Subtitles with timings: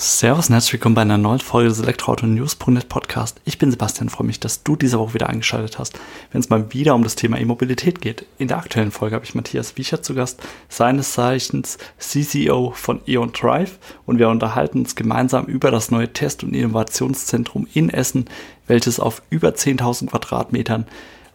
[0.00, 3.40] Servus und herzlich willkommen bei einer neuen Folge des Elektroauto-News.net Podcast.
[3.44, 5.98] Ich bin Sebastian, freue mich, dass du diese Woche wieder eingeschaltet hast,
[6.30, 8.24] wenn es mal wieder um das Thema E-Mobilität geht.
[8.38, 13.32] In der aktuellen Folge habe ich Matthias Wiecher zu Gast, seines Zeichens CCO von E.ON
[13.32, 18.26] Drive und wir unterhalten uns gemeinsam über das neue Test- und Innovationszentrum in Essen,
[18.68, 20.86] welches auf über 10.000 Quadratmetern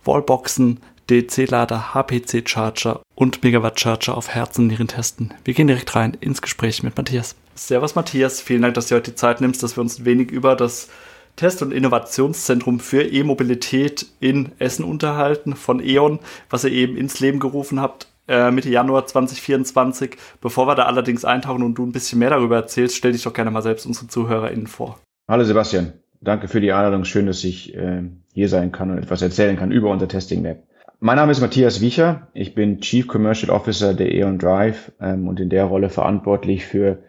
[0.05, 5.33] Wallboxen, DC-Lader, HPC-Charger und Megawatt-Charger auf Herzen und Nieren testen.
[5.43, 7.35] Wir gehen direkt rein ins Gespräch mit Matthias.
[7.55, 10.31] Servus Matthias, vielen Dank, dass du heute die Zeit nimmst, dass wir uns ein wenig
[10.31, 10.89] über das
[11.35, 17.39] Test- und Innovationszentrum für E-Mobilität in Essen unterhalten von E.ON, was ihr eben ins Leben
[17.39, 20.17] gerufen habt äh, Mitte Januar 2024.
[20.41, 23.33] Bevor wir da allerdings eintauchen und du ein bisschen mehr darüber erzählst, stell dich doch
[23.33, 24.99] gerne mal selbst unsere ZuhörerInnen vor.
[25.27, 27.05] Hallo Sebastian, danke für die Einladung.
[27.05, 30.57] Schön, dass ich äh, hier sein kann und etwas erzählen kann über unser Testing Lab.
[30.99, 32.27] Mein Name ist Matthias Wiecher.
[32.33, 37.03] Ich bin Chief Commercial Officer der E.ON Drive ähm, und in der Rolle verantwortlich für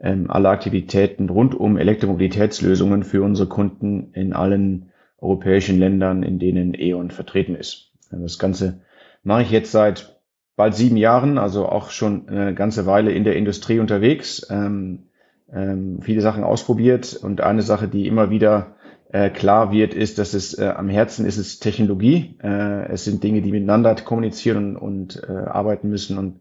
[0.00, 6.74] ähm, alle Aktivitäten rund um Elektromobilitätslösungen für unsere Kunden in allen europäischen Ländern, in denen
[6.74, 7.92] E.ON vertreten ist.
[8.10, 8.80] Das Ganze
[9.22, 10.20] mache ich jetzt seit
[10.56, 15.10] bald sieben Jahren, also auch schon eine ganze Weile in der Industrie unterwegs, ähm,
[15.52, 18.76] ähm, viele Sachen ausprobiert und eine Sache, die immer wieder
[19.12, 22.36] äh, klar wird, ist, dass es äh, am Herzen ist es Technologie.
[22.42, 26.40] Äh, es sind Dinge, die miteinander kommunizieren und, und äh, arbeiten müssen und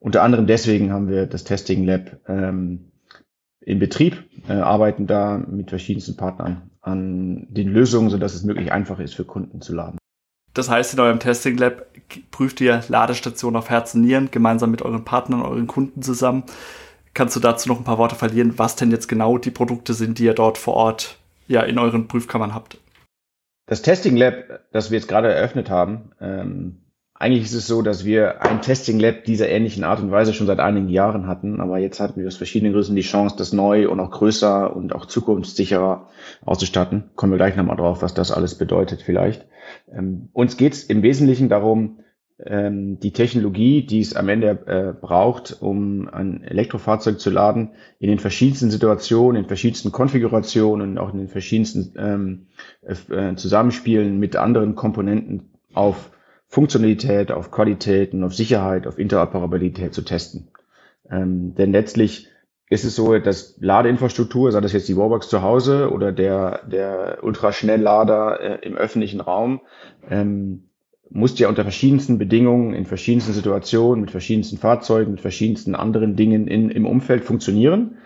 [0.00, 2.87] unter anderem deswegen haben wir das Testing Lab ähm,
[3.60, 8.98] in Betrieb, äh, arbeiten da mit verschiedensten Partnern an den Lösungen, sodass es möglich einfach
[8.98, 9.98] ist für Kunden zu laden.
[10.54, 11.86] Das heißt, in eurem Testing Lab
[12.30, 16.44] prüft ihr Ladestationen auf Herz und Nieren gemeinsam mit euren Partnern, euren Kunden zusammen.
[17.14, 20.18] Kannst du dazu noch ein paar Worte verlieren, was denn jetzt genau die Produkte sind,
[20.18, 22.78] die ihr dort vor Ort ja in euren Prüfkammern habt?
[23.66, 24.34] Das Testing Lab,
[24.72, 26.78] das wir jetzt gerade eröffnet haben, ähm,
[27.18, 30.46] eigentlich ist es so, dass wir ein Testing Lab dieser ähnlichen Art und Weise schon
[30.46, 33.88] seit einigen Jahren hatten, aber jetzt hatten wir aus verschiedenen Gründen die Chance, das neu
[33.88, 36.08] und auch größer und auch zukunftssicherer
[36.44, 37.10] auszustatten.
[37.16, 39.46] Kommen wir gleich nochmal drauf, was das alles bedeutet vielleicht.
[39.92, 41.98] Ähm, uns geht es im Wesentlichen darum,
[42.44, 48.10] ähm, die Technologie, die es am Ende äh, braucht, um ein Elektrofahrzeug zu laden, in
[48.10, 52.46] den verschiedensten Situationen, in verschiedensten Konfigurationen und auch in den verschiedensten ähm,
[52.82, 56.10] äh, Zusammenspielen mit anderen Komponenten auf
[56.48, 60.48] Funktionalität, auf Qualitäten, auf Sicherheit, auf Interoperabilität zu testen.
[61.10, 62.28] Ähm, denn letztlich
[62.70, 67.18] ist es so, dass Ladeinfrastruktur, sei das jetzt die Wallbox zu Hause oder der, der
[67.22, 69.60] Ultraschnelllader äh, im öffentlichen Raum,
[70.10, 70.64] ähm,
[71.10, 76.46] muss ja unter verschiedensten Bedingungen, in verschiedensten Situationen, mit verschiedensten Fahrzeugen, mit verschiedensten anderen Dingen
[76.46, 77.96] in, im Umfeld funktionieren.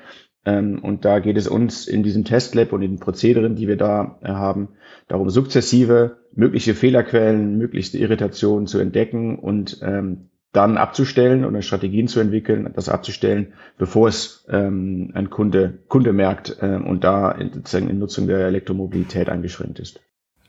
[0.44, 3.76] Ähm, und da geht es uns in diesem Testlab und in den Prozederen, die wir
[3.76, 4.68] da äh, haben,
[5.08, 12.20] darum, sukzessive mögliche Fehlerquellen, möglichste Irritationen zu entdecken und ähm, dann abzustellen oder Strategien zu
[12.20, 17.88] entwickeln, das abzustellen, bevor es ähm, ein Kunde, Kunde merkt äh, und da in, sozusagen
[17.88, 20.00] in Nutzung der Elektromobilität eingeschränkt ist.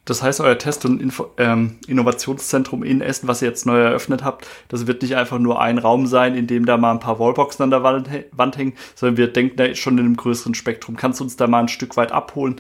[0.06, 4.24] Das heißt, euer Test- und Info ähm, Innovationszentrum in Essen, was ihr jetzt neu eröffnet
[4.24, 7.20] habt, das wird nicht einfach nur ein Raum sein, in dem da mal ein paar
[7.20, 10.98] Wallboxen an der Wand, hängen, sondern wir denken da schon in einem größeren Spektrum.
[10.98, 12.58] Kannst du uns da mal ein Stück weit abholen,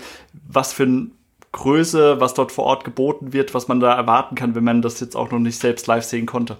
[0.47, 1.11] was für eine
[1.51, 4.99] Größe, was dort vor Ort geboten wird, was man da erwarten kann, wenn man das
[5.01, 6.57] jetzt auch noch nicht selbst live sehen konnte?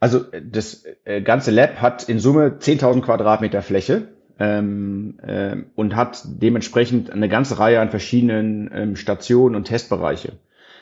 [0.00, 4.08] Also das äh, ganze Lab hat in Summe 10.000 Quadratmeter Fläche
[4.38, 10.32] ähm, äh, und hat dementsprechend eine ganze Reihe an verschiedenen ähm, Stationen und Testbereiche.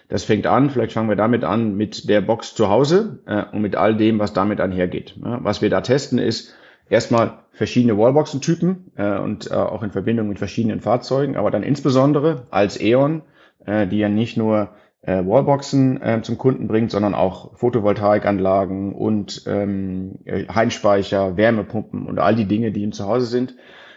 [0.08, 3.62] Das fängt an, vielleicht fangen wir damit an, mit der Box zu Hause äh, und
[3.62, 5.16] mit all dem, was damit einhergeht.
[5.22, 6.54] Ja, was wir da testen, ist
[6.88, 12.46] erstmal verschiedene Wallboxen-Typen äh, und äh, auch in Verbindung mit verschiedenen Fahrzeugen, aber dann insbesondere
[12.50, 13.22] als E.ON,
[13.64, 14.70] äh, die ja nicht nur
[15.06, 22.34] äh, Wallboxen äh, zum Kunden bringt, sondern auch Photovoltaikanlagen und ähm, Heimspeicher, Wärmepumpen und all
[22.34, 23.54] die Dinge, die im Zuhause sind.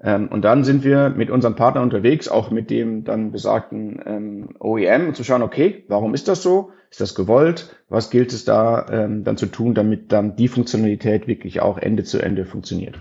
[0.03, 4.50] Ähm, und dann sind wir mit unserem Partner unterwegs, auch mit dem dann besagten ähm,
[4.59, 6.71] OEM, um zu schauen, okay, warum ist das so?
[6.89, 7.75] Ist das gewollt?
[7.88, 12.04] Was gilt es da ähm, dann zu tun, damit dann die Funktionalität wirklich auch Ende
[12.04, 13.00] zu Ende funktioniert?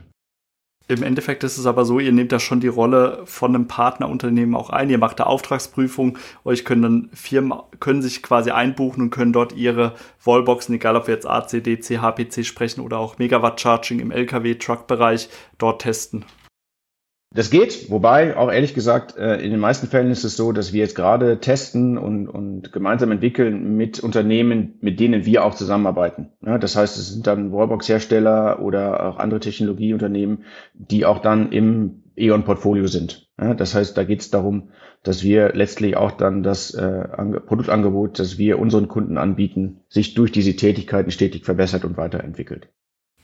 [0.91, 4.57] Im Endeffekt ist es aber so, ihr nehmt da schon die Rolle von einem Partnerunternehmen
[4.57, 4.91] auch ein.
[4.91, 6.19] Ihr macht da Auftragsprüfung.
[6.45, 9.95] Euch können dann Firmen, können sich quasi einbuchen und können dort ihre
[10.25, 15.29] Wallboxen, egal ob wir jetzt AC, DC, HPC sprechen oder auch Megawatt Charging im LKW-Truck-Bereich,
[15.59, 16.25] dort testen.
[17.33, 20.73] Das geht, wobei auch ehrlich gesagt, äh, in den meisten Fällen ist es so, dass
[20.73, 26.31] wir jetzt gerade testen und, und gemeinsam entwickeln mit Unternehmen, mit denen wir auch zusammenarbeiten.
[26.41, 30.45] Das heißt, es sind dann Wallbox-Hersteller oder auch andere Technologieunternehmen,
[30.75, 33.31] die auch dann im E.ON-Portfolio sind.
[33.37, 34.71] Das heißt, da geht es darum,
[35.05, 37.09] dass wir letztlich auch dann das äh,
[37.47, 42.69] Produktangebot, das wir unseren Kunden anbieten, sich durch diese Tätigkeiten stetig verbessert und weiterentwickelt.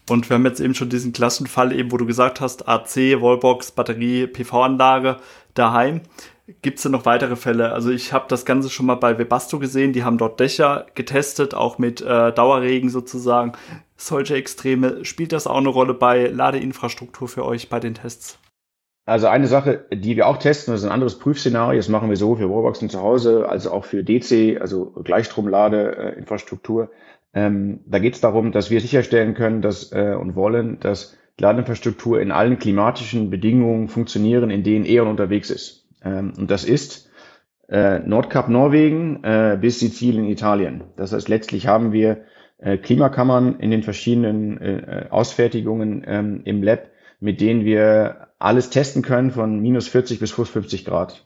[0.08, 3.73] Und wir haben jetzt eben schon diesen Klassenfall eben, wo du gesagt hast, AC, Wallbox,
[3.73, 5.17] Batterie, PV-Anlage
[5.55, 6.03] daheim.
[6.62, 7.73] Gibt es denn noch weitere Fälle?
[7.73, 11.55] Also ich habe das Ganze schon mal bei Webasto gesehen, die haben dort Dächer getestet,
[11.55, 13.53] auch mit äh, Dauerregen sozusagen.
[13.97, 18.38] Solche Extreme, spielt das auch eine Rolle bei Ladeinfrastruktur für euch bei den Tests?
[19.06, 22.17] Also eine Sache, die wir auch testen, das ist ein anderes Prüfszenario, das machen wir
[22.17, 26.91] so für Wallboxen zu Hause, also auch für DC, also Gleichstromladeinfrastruktur.
[27.36, 32.18] Ähm, da geht es darum, dass wir sicherstellen können dass, äh, und wollen, dass Ladeinfrastruktur
[32.18, 35.86] in allen klimatischen Bedingungen funktionieren, in denen E.ON unterwegs ist.
[36.02, 37.10] Ähm, und das ist
[37.68, 40.84] äh, Nordkap Norwegen äh, bis Sizilien Italien.
[40.96, 42.22] Das heißt, letztlich haben wir
[42.56, 46.88] äh, Klimakammern in den verschiedenen äh, Ausfertigungen ähm, im Lab,
[47.20, 51.25] mit denen wir alles testen können von minus 40 bis 50 Grad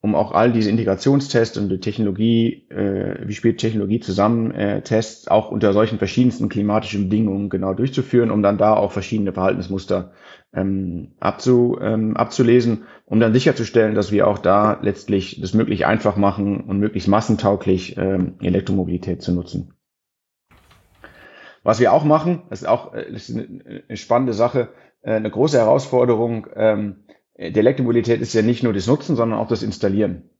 [0.00, 5.28] um auch all diese Integrationstests und die Technologie, äh, wie spielt Technologie zusammen, äh, Tests
[5.28, 10.12] auch unter solchen verschiedensten klimatischen Bedingungen genau durchzuführen, um dann da auch verschiedene Verhaltensmuster
[10.54, 16.16] ähm, abzu, ähm, abzulesen, um dann sicherzustellen, dass wir auch da letztlich das möglich einfach
[16.16, 19.72] machen und möglichst massentauglich ähm, Elektromobilität zu nutzen.
[21.62, 24.68] Was wir auch machen, das ist auch äh, das ist eine, spannende Sache,
[25.02, 27.05] äh, eine große Herausforderung, ähm, äh,
[27.38, 30.30] die Elektromobilität ist ja nicht nur das Nutzen, sondern auch das Installieren.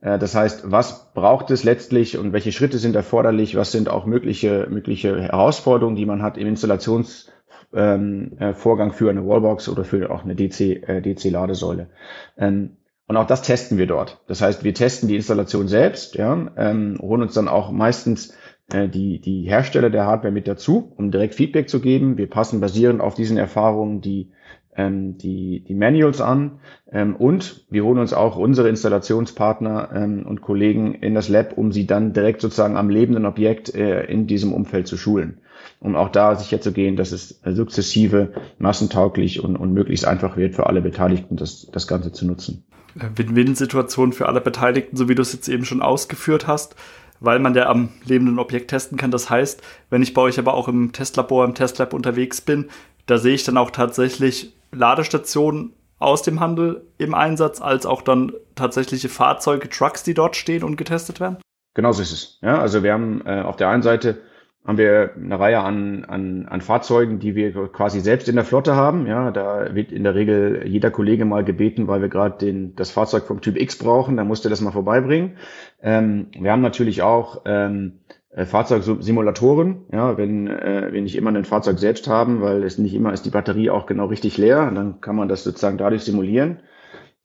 [0.00, 3.56] Äh, das heißt, was braucht es letztlich und welche Schritte sind erforderlich?
[3.56, 7.30] Was sind auch mögliche, mögliche Herausforderungen, die man hat im Installationsvorgang
[7.74, 11.88] ähm, äh, für eine Wallbox oder für auch eine DC, DC-Ladesäule?
[12.36, 12.76] Ähm,
[13.08, 14.20] und auch das testen wir dort.
[14.26, 18.34] Das heißt, wir testen die Installation selbst, ja, ähm, holen uns dann auch meistens
[18.68, 22.18] die, die Hersteller der Hardware mit dazu, um direkt Feedback zu geben.
[22.18, 24.32] Wir passen basierend auf diesen Erfahrungen die
[24.76, 30.40] ähm, die, die Manuals an ähm, und wir holen uns auch unsere Installationspartner ähm, und
[30.40, 34.52] Kollegen in das Lab, um sie dann direkt sozusagen am lebenden Objekt äh, in diesem
[34.52, 35.38] Umfeld zu schulen.
[35.80, 40.80] Um auch da sicherzugehen, dass es sukzessive, massentauglich und, und möglichst einfach wird für alle
[40.80, 42.64] Beteiligten, das, das Ganze zu nutzen.
[42.94, 46.76] Win-Win-Situation für alle Beteiligten, so wie du es jetzt eben schon ausgeführt hast
[47.20, 49.10] weil man der am lebenden Objekt testen kann.
[49.10, 52.66] Das heißt, wenn ich bei euch aber auch im Testlabor, im Testlab unterwegs bin,
[53.06, 58.32] da sehe ich dann auch tatsächlich Ladestationen aus dem Handel im Einsatz, als auch dann
[58.54, 61.38] tatsächliche Fahrzeuge, Trucks, die dort stehen und getestet werden?
[61.74, 62.38] Genau so ist es.
[62.42, 64.18] Ja, also wir haben äh, auf der einen Seite
[64.66, 68.74] haben wir eine Reihe an, an, an Fahrzeugen, die wir quasi selbst in der Flotte
[68.74, 69.06] haben.
[69.06, 72.90] Ja, da wird in der Regel jeder Kollege mal gebeten, weil wir gerade den das
[72.90, 75.36] Fahrzeug vom Typ X brauchen, dann musste das mal vorbeibringen.
[75.80, 78.05] Ähm, wir haben natürlich auch ähm, äh,
[78.44, 83.12] Fahrzeugsimulatoren, ja, wenn äh, wir nicht immer ein Fahrzeug selbst haben, weil es nicht immer
[83.12, 86.60] ist die Batterie auch genau richtig leer, dann kann man das sozusagen dadurch simulieren.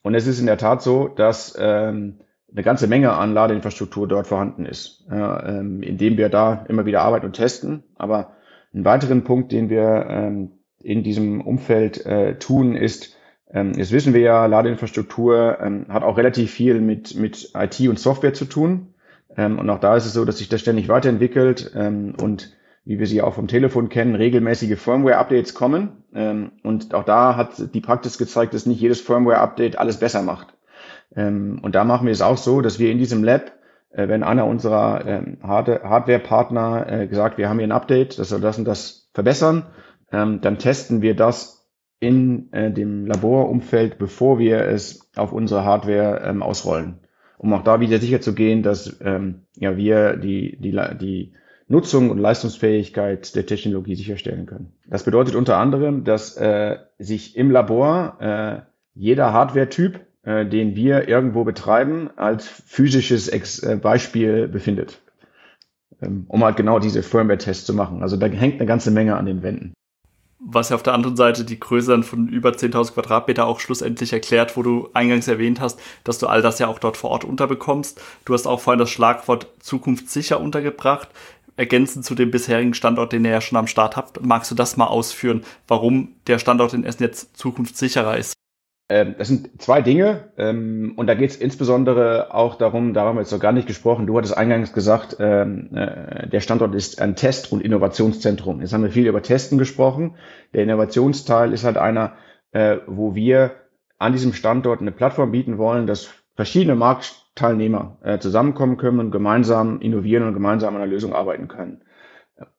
[0.04, 2.20] Und es ist in der Tat so, dass ähm,
[2.52, 7.02] eine ganze Menge an Ladeinfrastruktur dort vorhanden ist, ja, ähm, indem wir da immer wieder
[7.02, 7.84] arbeiten und testen.
[7.96, 8.34] Aber
[8.74, 10.52] einen weiteren Punkt, den wir ähm,
[10.82, 13.16] in diesem Umfeld äh, tun, ist,
[13.52, 18.00] ähm, jetzt wissen wir ja, Ladeinfrastruktur ähm, hat auch relativ viel mit, mit IT und
[18.00, 18.94] Software zu tun.
[19.38, 23.00] Ähm, und auch da ist es so, dass sich das ständig weiterentwickelt ähm, und wie
[23.00, 26.04] wir sie auch vom Telefon kennen, regelmäßige Firmware-Updates kommen.
[26.14, 30.56] Ähm, und auch da hat die Praxis gezeigt, dass nicht jedes Firmware-Update alles besser macht.
[31.16, 33.52] Ähm, und da machen wir es auch so, dass wir in diesem Lab,
[33.92, 38.40] äh, wenn einer unserer ähm, Hardware-Partner äh, gesagt, wir haben hier ein Update, dass wir
[38.40, 39.68] das und das verbessern,
[40.12, 41.70] ähm, dann testen wir das
[42.00, 47.00] in äh, dem Laborumfeld, bevor wir es auf unsere Hardware ähm, ausrollen.
[47.42, 51.34] Um auch da wieder sicher zu gehen, dass ähm, ja, wir die, die, die
[51.68, 54.74] Nutzung und Leistungsfähigkeit der Technologie sicherstellen können.
[54.86, 58.62] Das bedeutet unter anderem, dass äh, sich im Labor äh,
[58.94, 65.02] jeder Hardware-Typ, äh, den wir irgendwo betreiben, als physisches Ex äh, Beispiel befindet,
[66.00, 68.04] ähm, um halt genau diese Firmware-Tests zu machen.
[68.04, 69.74] Also da hängt eine ganze Menge an den Wänden
[70.44, 74.12] was ja auf der anderen Seite die Größe dann von über 10.000 Quadratmeter auch schlussendlich
[74.12, 77.24] erklärt, wo du eingangs erwähnt hast, dass du all das ja auch dort vor Ort
[77.24, 78.02] unterbekommst.
[78.26, 81.10] Du hast auch vorhin das Schlagwort zukunftssicher untergebracht.
[81.58, 84.78] Ergänzend zu dem bisherigen Standort, den ihr ja schon am Start habt, magst du das
[84.78, 88.34] mal ausführen, warum der Standort in Essen jetzt zukunftssicherer ist?
[88.92, 93.16] Ähm, das sind zwei Dinge ähm, und da geht es insbesondere auch darum, darum haben
[93.16, 97.02] wir jetzt noch gar nicht gesprochen, du hattest eingangs gesagt, ähm, äh, der Standort ist
[97.02, 98.60] ein Test- und Innovationszentrum.
[98.60, 100.16] Jetzt haben wir viel über Testen gesprochen.
[100.54, 102.16] Der Innovationsteil ist halt einer,
[102.52, 103.52] äh, wo wir
[103.98, 109.80] an diesem Standort eine Plattform bieten wollen, dass verschiedene Marktteilnehmer äh, zusammenkommen können und gemeinsam
[109.80, 111.82] innovieren und gemeinsam an einer Lösung arbeiten können.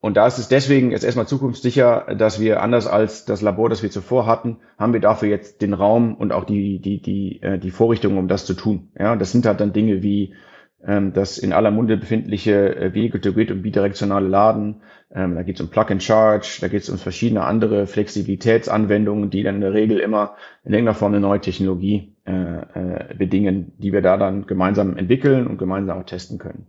[0.00, 3.82] Und da ist es deswegen jetzt erstmal zukunftssicher, dass wir anders als das Labor, das
[3.82, 7.58] wir zuvor hatten, haben wir dafür jetzt den Raum und auch die, die, die, äh,
[7.58, 8.90] die Vorrichtungen, um das zu tun.
[8.98, 10.34] Ja, das sind halt dann Dinge wie
[10.84, 14.82] ähm, das in aller Munde befindliche äh, Vehicle-to-Grid und bidirektionale Laden.
[15.14, 19.56] Ähm, da geht es um Plug-and-Charge, da geht es um verschiedene andere Flexibilitätsanwendungen, die dann
[19.56, 24.02] in der Regel immer in irgendeiner Form eine neue Technologie äh, äh, bedingen, die wir
[24.02, 26.66] da dann gemeinsam entwickeln und gemeinsam auch testen können.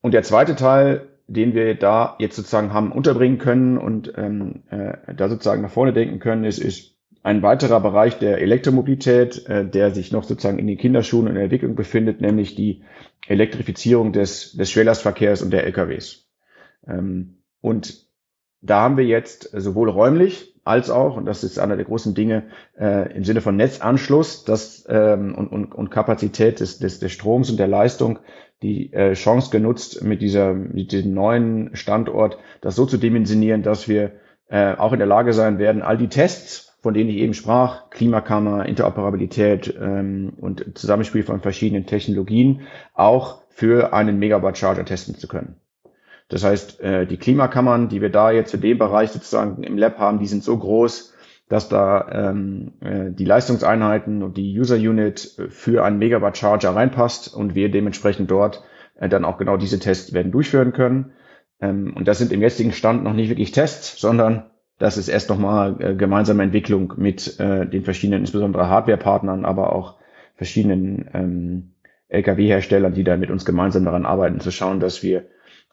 [0.00, 5.14] Und der zweite Teil den wir da jetzt sozusagen haben unterbringen können und ähm, äh,
[5.14, 9.92] da sozusagen nach vorne denken können, ist, ist ein weiterer Bereich der Elektromobilität, äh, der
[9.92, 12.84] sich noch sozusagen in den Kinderschuhen und der Entwicklung befindet, nämlich die
[13.26, 16.28] Elektrifizierung des, des Schwerlastverkehrs und der LKWs.
[16.86, 18.05] Ähm, und
[18.66, 22.44] da haben wir jetzt sowohl räumlich als auch, und das ist einer der großen Dinge,
[22.78, 27.50] äh, im Sinne von Netzanschluss das, ähm, und, und, und Kapazität des, des, des Stroms
[27.50, 28.18] und der Leistung,
[28.62, 33.86] die äh, Chance genutzt, mit, dieser, mit diesem neuen Standort das so zu dimensionieren, dass
[33.86, 34.12] wir
[34.48, 37.90] äh, auch in der Lage sein werden, all die Tests, von denen ich eben sprach,
[37.90, 42.62] Klimakammer, Interoperabilität ähm, und Zusammenspiel von verschiedenen Technologien,
[42.94, 45.56] auch für einen Megawatt Charger testen zu können.
[46.28, 49.98] Das heißt, äh, die Klimakammern, die wir da jetzt für den Bereich sozusagen im Lab
[49.98, 51.14] haben, die sind so groß,
[51.48, 57.32] dass da ähm, äh, die Leistungseinheiten und die User Unit für einen Megawatt Charger reinpasst
[57.32, 58.64] und wir dementsprechend dort
[58.96, 61.12] äh, dann auch genau diese Tests werden durchführen können.
[61.60, 65.30] Ähm, und das sind im jetzigen Stand noch nicht wirklich Tests, sondern das ist erst
[65.30, 69.94] nochmal äh, gemeinsame Entwicklung mit äh, den verschiedenen, insbesondere Hardware-Partnern, aber auch
[70.34, 71.72] verschiedenen ähm,
[72.08, 75.24] Lkw-Herstellern, die da mit uns gemeinsam daran arbeiten, zu schauen, dass wir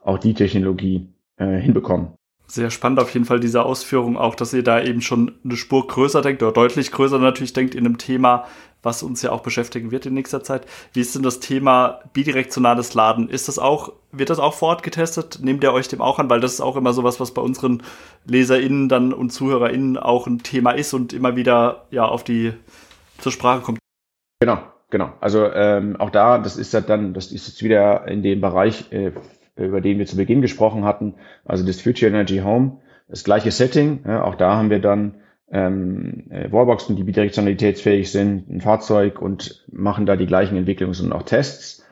[0.04, 1.08] auch die Technologie
[1.38, 2.14] äh, hinbekommen.
[2.46, 5.88] Sehr spannend auf jeden Fall diese Ausführung, auch dass ihr da eben schon eine Spur
[5.88, 8.46] größer denkt oder deutlich größer natürlich denkt in einem Thema,
[8.84, 10.68] was uns ja auch beschäftigen wird in nächster Zeit.
[10.92, 13.30] Wie ist denn das Thema bidirektionales Laden?
[13.30, 15.40] Ist das auch, wird das auch vor Ort getestet?
[15.42, 16.30] Nehmt ihr euch dem auch an?
[16.30, 17.82] Weil das ist auch immer sowas, was bei unseren
[18.26, 22.54] LeserInnen dann und ZuhörerInnen auch ein Thema ist und immer wieder ja auf die
[23.20, 23.80] zur Sprache kommt.
[24.42, 25.14] Genau, genau.
[25.22, 28.92] Also ähm, auch da, das ist ja dann, das ist jetzt wieder in dem Bereich
[28.92, 29.14] äh,
[29.56, 34.04] über den wir zu Beginn gesprochen hatten, also das Future Energy Home, das gleiche Setting.
[34.06, 35.16] Ja, auch da haben wir dann
[35.52, 41.14] ähm, äh, Wallboxen, die bidirektionalitätsfähig sind, ein Fahrzeug und machen da die gleichen Entwicklungs- und
[41.14, 41.86] auch Tests.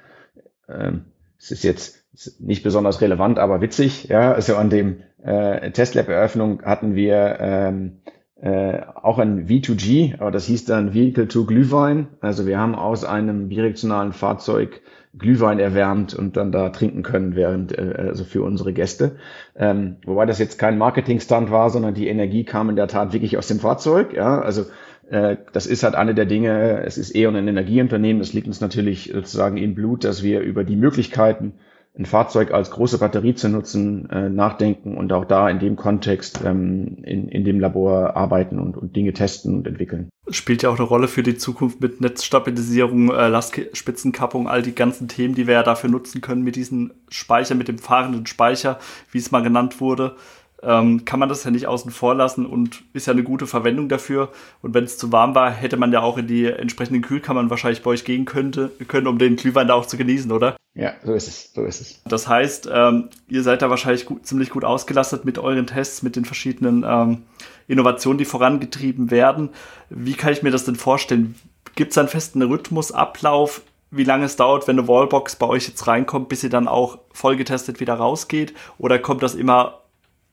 [0.67, 1.05] Ähm,
[1.37, 2.01] es ist jetzt
[2.39, 4.05] nicht besonders relevant, aber witzig.
[4.09, 7.99] Ja, also an dem äh, Testlab-Eröffnung hatten wir ähm,
[8.41, 12.07] äh, auch ein V2G, aber das hieß dann Vehicle to Glühwein.
[12.21, 14.81] Also wir haben aus einem bidirektionalen Fahrzeug
[15.15, 19.17] Glühwein erwärmt und dann da trinken können, während, äh, also für unsere Gäste.
[19.55, 23.37] Ähm, wobei das jetzt kein Marketingstand war, sondern die Energie kam in der Tat wirklich
[23.37, 24.13] aus dem Fahrzeug.
[24.13, 24.65] Ja, also
[25.11, 26.83] äh, das ist halt eine der Dinge.
[26.83, 28.19] Es ist eher ein Energieunternehmen.
[28.19, 31.53] Das liegt uns natürlich sozusagen im Blut, dass wir über die Möglichkeiten
[31.97, 36.41] ein Fahrzeug als große Batterie zu nutzen, äh, nachdenken und auch da in dem Kontext
[36.45, 40.09] ähm, in, in dem Labor arbeiten und, und Dinge testen und entwickeln.
[40.29, 45.09] Spielt ja auch eine Rolle für die Zukunft mit Netzstabilisierung, äh, Lastspitzenkappung, all die ganzen
[45.09, 48.79] Themen, die wir ja dafür nutzen können mit diesem Speicher, mit dem fahrenden Speicher,
[49.11, 50.15] wie es mal genannt wurde
[50.63, 53.89] ähm, kann man das ja nicht außen vor lassen und ist ja eine gute Verwendung
[53.89, 54.29] dafür.
[54.61, 57.81] Und wenn es zu warm war, hätte man ja auch in die entsprechenden Kühlkammern wahrscheinlich
[57.81, 60.55] bei euch gehen könnte, können, um den Glühwein da auch zu genießen, oder?
[60.73, 62.01] Ja, so ist es, so ist es.
[62.05, 66.15] Das heißt, ähm, ihr seid da wahrscheinlich gut, ziemlich gut ausgelastet mit euren Tests, mit
[66.15, 67.23] den verschiedenen ähm,
[67.67, 69.49] Innovationen, die vorangetrieben werden.
[69.89, 71.35] Wie kann ich mir das denn vorstellen?
[71.75, 75.85] gibt es einen festen Rhythmusablauf, wie lange es dauert, wenn eine Wallbox bei euch jetzt
[75.87, 78.53] reinkommt, bis sie dann auch vollgetestet wieder rausgeht?
[78.77, 79.80] Oder kommt das immer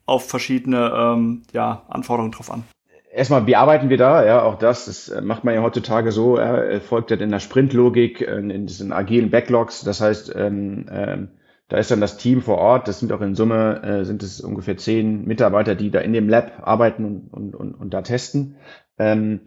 [0.09, 2.65] auf verschiedene ähm, ja, Anforderungen drauf an?
[3.13, 4.25] Erstmal, wie arbeiten wir da?
[4.25, 8.21] Ja, auch das, das äh, macht man ja heutzutage so, er folgt in der Sprintlogik,
[8.21, 9.83] äh, in diesen agilen Backlogs.
[9.83, 11.29] Das heißt, ähm, ähm,
[11.69, 14.41] da ist dann das Team vor Ort, das sind auch in Summe, äh, sind es
[14.41, 18.57] ungefähr zehn Mitarbeiter, die da in dem Lab arbeiten und, und, und, und da testen.
[18.99, 19.41] Ähm,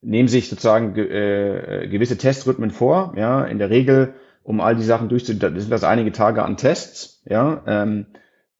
[0.00, 5.08] nehmen sich sozusagen äh, gewisse Testrhythmen vor, ja, in der Regel, um all die Sachen
[5.08, 8.06] durchzuführen, sind das einige Tage an Tests, ja, ähm,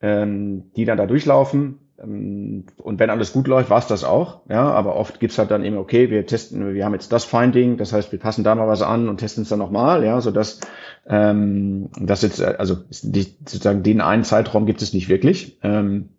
[0.01, 1.79] ähm, die dann da durchlaufen.
[2.03, 4.43] Ähm, und wenn alles gut läuft, war es das auch.
[4.49, 7.77] Ja, aber oft gibt's halt dann eben, okay, wir testen, wir haben jetzt das Finding,
[7.77, 10.31] das heißt, wir passen da mal was an und testen es dann nochmal, ja, so
[10.31, 10.61] dass
[11.07, 16.11] ähm, das jetzt, also die, sozusagen den einen Zeitraum gibt es nicht wirklich, ähm,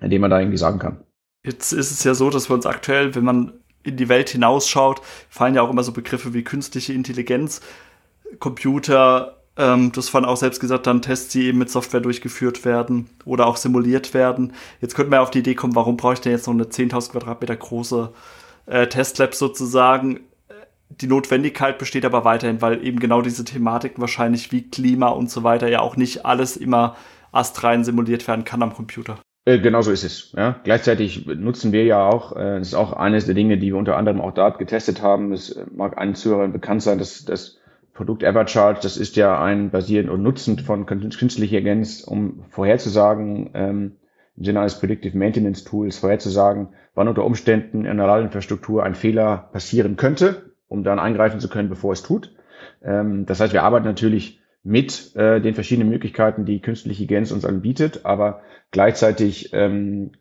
[0.00, 1.00] in dem man da irgendwie sagen kann.
[1.44, 3.52] Jetzt ist es ja so, dass wir uns aktuell, wenn man
[3.84, 7.60] in die Welt hinausschaut, fallen ja auch immer so Begriffe wie künstliche Intelligenz,
[8.40, 13.08] Computer, ähm, das fand auch selbst gesagt, dann Tests, die eben mit Software durchgeführt werden
[13.24, 14.52] oder auch simuliert werden.
[14.80, 16.64] Jetzt könnte man ja auf die Idee kommen, warum brauche ich denn jetzt noch eine
[16.64, 18.12] 10.000 Quadratmeter große
[18.66, 20.20] äh, Testlab sozusagen?
[20.88, 25.42] Die Notwendigkeit besteht aber weiterhin, weil eben genau diese Thematiken wahrscheinlich wie Klima und so
[25.42, 26.96] weiter ja auch nicht alles immer
[27.32, 29.18] astrein simuliert werden kann am Computer.
[29.46, 30.32] Äh, genau so ist es.
[30.36, 30.60] Ja.
[30.64, 33.96] Gleichzeitig nutzen wir ja auch, äh, das ist auch eines der Dinge, die wir unter
[33.96, 35.32] anderem auch dort getestet haben.
[35.32, 37.58] Es mag einen Zuhörern bekannt sein, dass das
[37.96, 41.22] Produkt Evercharge, das ist ja ein basierend und nutzend von künstlicher
[41.56, 43.92] Intelligenz, um vorherzusagen, ähm,
[44.36, 49.48] im Sinne eines Predictive Maintenance Tools vorherzusagen, wann unter Umständen in einer Ladeinfrastruktur ein Fehler
[49.50, 52.34] passieren könnte, um dann eingreifen zu können, bevor es tut.
[52.82, 57.46] Ähm, das heißt, wir arbeiten natürlich mit äh, den verschiedenen Möglichkeiten, die künstliche Intelligenz uns
[57.46, 60.12] anbietet, aber gleichzeitig ähm,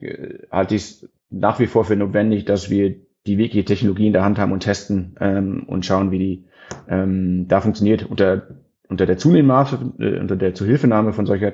[0.49, 4.23] halte ich es nach wie vor für notwendig, dass wir die wirkliche Technologie in der
[4.23, 6.45] Hand haben und testen ähm, und schauen, wie die
[6.87, 8.47] ähm, da funktioniert unter,
[8.87, 9.65] unter der Zunehmung,
[9.99, 11.53] äh, unter der Zuhilfenahme von solcher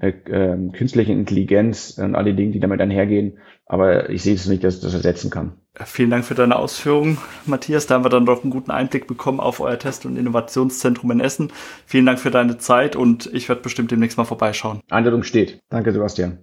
[0.00, 3.38] äh, äh, künstlichen Intelligenz und alle Dinge, die damit einhergehen.
[3.66, 5.52] Aber ich sehe es nicht, dass das ersetzen kann.
[5.74, 7.86] Vielen Dank für deine Ausführungen, Matthias.
[7.86, 11.20] Da haben wir dann doch einen guten Einblick bekommen auf euer Test- und Innovationszentrum in
[11.20, 11.52] Essen.
[11.84, 14.80] Vielen Dank für deine Zeit und ich werde bestimmt demnächst mal vorbeischauen.
[14.88, 15.60] Einladung steht.
[15.68, 16.38] Danke, Sebastian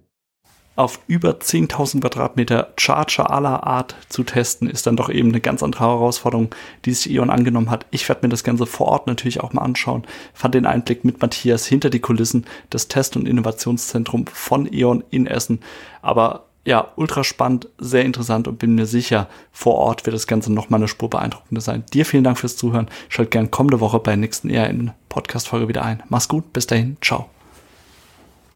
[0.76, 5.62] auf über 10.000 Quadratmeter Charger aller Art zu testen, ist dann doch eben eine ganz
[5.62, 7.86] andere Herausforderung, die sich Ion angenommen hat.
[7.90, 10.04] Ich werde mir das Ganze vor Ort natürlich auch mal anschauen.
[10.34, 15.26] Fand den Einblick mit Matthias hinter die Kulissen des Test- und Innovationszentrum von Ion in
[15.26, 15.60] Essen.
[16.02, 20.52] Aber ja, ultra spannend, sehr interessant und bin mir sicher, vor Ort wird das Ganze
[20.52, 21.84] noch mal eine Spur beeindruckender sein.
[21.92, 22.88] Dir vielen Dank fürs Zuhören.
[23.08, 26.02] Schalt gern kommende Woche bei der nächsten ERN Podcast Folge wieder ein.
[26.08, 27.30] Mach's gut, bis dahin, ciao.